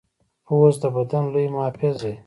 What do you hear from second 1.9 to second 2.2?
دی.